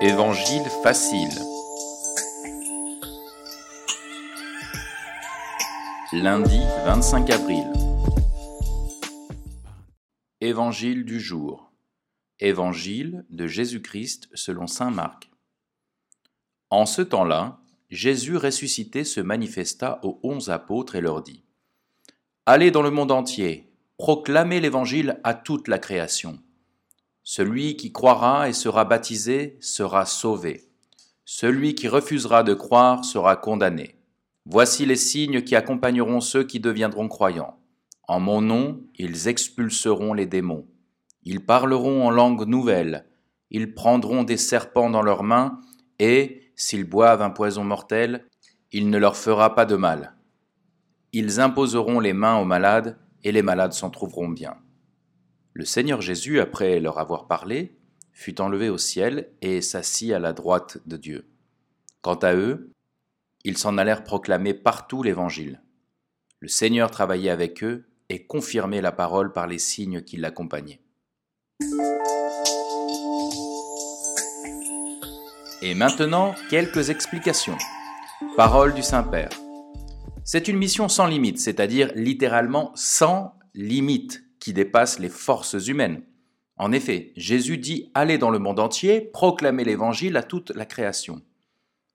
Évangile 0.00 0.62
facile. 0.84 1.28
Lundi 6.12 6.60
25 6.84 7.28
avril. 7.30 7.64
Évangile 10.40 11.04
du 11.04 11.18
jour. 11.18 11.72
Évangile 12.38 13.26
de 13.30 13.48
Jésus-Christ 13.48 14.28
selon 14.34 14.68
Saint 14.68 14.92
Marc. 14.92 15.32
En 16.70 16.86
ce 16.86 17.02
temps-là, 17.02 17.58
Jésus 17.90 18.36
ressuscité 18.36 19.02
se 19.02 19.20
manifesta 19.20 19.98
aux 20.04 20.20
onze 20.22 20.48
apôtres 20.48 20.94
et 20.94 21.00
leur 21.00 21.22
dit 21.22 21.42
Allez 22.46 22.70
dans 22.70 22.82
le 22.82 22.92
monde 22.92 23.10
entier, 23.10 23.72
proclamez 23.96 24.60
l'Évangile 24.60 25.18
à 25.24 25.34
toute 25.34 25.66
la 25.66 25.80
création. 25.80 26.38
Celui 27.30 27.76
qui 27.76 27.92
croira 27.92 28.48
et 28.48 28.54
sera 28.54 28.86
baptisé 28.86 29.58
sera 29.60 30.06
sauvé. 30.06 30.70
Celui 31.26 31.74
qui 31.74 31.86
refusera 31.86 32.42
de 32.42 32.54
croire 32.54 33.04
sera 33.04 33.36
condamné. 33.36 33.96
Voici 34.46 34.86
les 34.86 34.96
signes 34.96 35.42
qui 35.42 35.54
accompagneront 35.54 36.22
ceux 36.22 36.44
qui 36.44 36.58
deviendront 36.58 37.06
croyants. 37.06 37.58
En 38.04 38.18
mon 38.18 38.40
nom, 38.40 38.80
ils 38.96 39.28
expulseront 39.28 40.14
les 40.14 40.24
démons. 40.24 40.66
Ils 41.22 41.44
parleront 41.44 42.06
en 42.06 42.10
langue 42.10 42.46
nouvelle. 42.46 43.04
Ils 43.50 43.74
prendront 43.74 44.24
des 44.24 44.38
serpents 44.38 44.88
dans 44.88 45.02
leurs 45.02 45.22
mains, 45.22 45.60
et, 45.98 46.50
s'ils 46.56 46.88
boivent 46.88 47.20
un 47.20 47.28
poison 47.28 47.62
mortel, 47.62 48.24
il 48.72 48.88
ne 48.88 48.96
leur 48.96 49.18
fera 49.18 49.54
pas 49.54 49.66
de 49.66 49.76
mal. 49.76 50.14
Ils 51.12 51.40
imposeront 51.40 52.00
les 52.00 52.14
mains 52.14 52.38
aux 52.38 52.46
malades, 52.46 52.96
et 53.22 53.32
les 53.32 53.42
malades 53.42 53.74
s'en 53.74 53.90
trouveront 53.90 54.30
bien. 54.30 54.56
Le 55.58 55.64
Seigneur 55.64 56.00
Jésus, 56.00 56.38
après 56.38 56.78
leur 56.78 57.00
avoir 57.00 57.26
parlé, 57.26 57.76
fut 58.12 58.40
enlevé 58.40 58.68
au 58.70 58.78
ciel 58.78 59.32
et 59.42 59.60
s'assit 59.60 60.12
à 60.12 60.20
la 60.20 60.32
droite 60.32 60.78
de 60.86 60.96
Dieu. 60.96 61.28
Quant 62.00 62.14
à 62.14 62.32
eux, 62.32 62.70
ils 63.42 63.58
s'en 63.58 63.76
allèrent 63.76 64.04
proclamer 64.04 64.54
partout 64.54 65.02
l'Évangile. 65.02 65.60
Le 66.38 66.46
Seigneur 66.46 66.92
travaillait 66.92 67.30
avec 67.30 67.64
eux 67.64 67.88
et 68.08 68.24
confirmait 68.24 68.80
la 68.80 68.92
parole 68.92 69.32
par 69.32 69.48
les 69.48 69.58
signes 69.58 70.02
qui 70.02 70.16
l'accompagnaient. 70.16 70.80
Et 75.60 75.74
maintenant, 75.74 76.36
quelques 76.50 76.90
explications. 76.90 77.58
Parole 78.36 78.74
du 78.74 78.82
Saint-Père. 78.84 79.30
C'est 80.22 80.46
une 80.46 80.56
mission 80.56 80.88
sans 80.88 81.08
limite, 81.08 81.40
c'est-à-dire 81.40 81.90
littéralement 81.96 82.70
sans 82.76 83.34
limite 83.54 84.22
qui 84.40 84.52
dépasse 84.52 84.98
les 84.98 85.08
forces 85.08 85.66
humaines. 85.66 86.02
En 86.56 86.72
effet, 86.72 87.12
Jésus 87.16 87.58
dit 87.58 87.90
Allez 87.94 88.18
dans 88.18 88.30
le 88.30 88.38
monde 88.38 88.60
entier, 88.60 89.00
proclamer 89.00 89.64
l'Évangile 89.64 90.16
à 90.16 90.22
toute 90.22 90.50
la 90.50 90.66
création. 90.66 91.22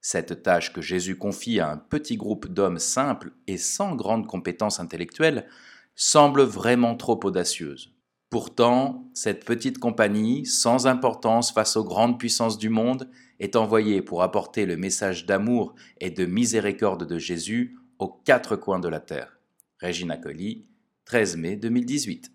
Cette 0.00 0.42
tâche 0.42 0.72
que 0.72 0.80
Jésus 0.80 1.16
confie 1.16 1.60
à 1.60 1.70
un 1.70 1.76
petit 1.76 2.16
groupe 2.16 2.48
d'hommes 2.48 2.78
simples 2.78 3.32
et 3.46 3.56
sans 3.56 3.94
grande 3.94 4.26
compétence 4.26 4.80
intellectuelle 4.80 5.48
semble 5.94 6.42
vraiment 6.42 6.96
trop 6.96 7.20
audacieuse. 7.24 7.94
Pourtant, 8.30 9.10
cette 9.14 9.44
petite 9.44 9.78
compagnie, 9.78 10.46
sans 10.46 10.86
importance 10.86 11.52
face 11.52 11.76
aux 11.76 11.84
grandes 11.84 12.18
puissances 12.18 12.56
du 12.56 12.70
monde, 12.70 13.10
est 13.40 13.56
envoyée 13.56 14.00
pour 14.00 14.22
apporter 14.22 14.64
le 14.64 14.76
message 14.76 15.26
d'amour 15.26 15.74
et 16.00 16.10
de 16.10 16.24
miséricorde 16.24 17.06
de 17.06 17.18
Jésus 17.18 17.76
aux 17.98 18.08
quatre 18.08 18.56
coins 18.56 18.80
de 18.80 18.88
la 18.88 19.00
terre. 19.00 19.38
Régina 19.78 20.16
Colli, 20.16 20.66
13 21.04 21.36
mai 21.36 21.56
2018. 21.56 22.30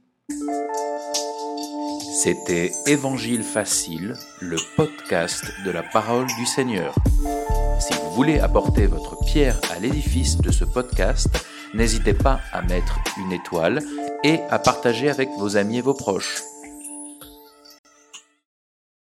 C'était 2.21 2.71
Évangile 2.85 3.43
facile, 3.43 4.13
le 4.41 4.57
podcast 4.75 5.45
de 5.65 5.71
la 5.71 5.83
parole 5.83 6.27
du 6.37 6.45
Seigneur. 6.45 6.93
Si 7.79 7.93
vous 7.93 8.11
voulez 8.11 8.39
apporter 8.39 8.85
votre 8.85 9.17
pierre 9.25 9.59
à 9.71 9.79
l'édifice 9.79 10.37
de 10.37 10.51
ce 10.51 10.65
podcast, 10.65 11.29
n'hésitez 11.73 12.13
pas 12.13 12.41
à 12.51 12.61
mettre 12.61 12.99
une 13.17 13.31
étoile 13.31 13.81
et 14.23 14.39
à 14.49 14.59
partager 14.59 15.09
avec 15.09 15.29
vos 15.39 15.57
amis 15.57 15.77
et 15.77 15.81
vos 15.81 15.93
proches. 15.93 16.43